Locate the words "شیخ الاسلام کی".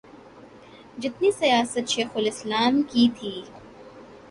1.87-3.07